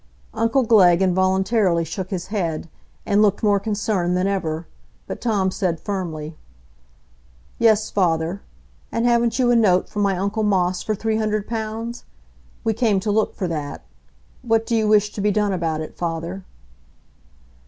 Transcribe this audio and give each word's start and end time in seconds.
Uncle 0.33 0.63
Glegg 0.63 0.99
involuntarily 0.99 1.83
shook 1.85 2.09
his 2.09 2.29
head, 2.33 2.67
and 3.05 3.21
looked 3.21 3.43
more 3.43 3.59
concerned 3.59 4.17
than 4.17 4.25
ever, 4.25 4.65
but 5.05 5.21
Tom 5.21 5.51
said 5.51 5.79
firmly: 5.79 6.35
"Yes, 7.59 7.91
father. 7.91 8.41
And 8.91 9.05
haven't 9.05 9.37
you 9.37 9.51
a 9.51 9.55
note 9.55 9.87
from 9.89 10.01
my 10.01 10.17
uncle 10.17 10.41
Moss 10.41 10.81
for 10.81 10.95
three 10.95 11.17
hundred 11.17 11.47
pounds? 11.47 12.03
We 12.63 12.73
came 12.73 12.99
to 12.99 13.11
look 13.11 13.35
for 13.35 13.47
that. 13.49 13.83
What 14.41 14.65
do 14.65 14.75
you 14.75 14.87
wish 14.87 15.13
to 15.13 15.21
be 15.21 15.29
done 15.29 15.53
about 15.53 15.81
it, 15.81 15.95
father?" 15.95 16.45